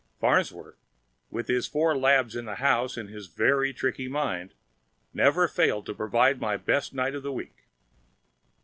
[0.19, 0.83] Farnsworth,
[1.29, 4.55] with his four labs in the house and his very tricky mind,
[5.13, 7.67] never failed to provide my best night of the week.